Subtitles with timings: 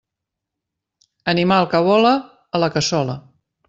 [1.35, 2.17] Animal que vola,
[2.57, 3.25] a la cassola.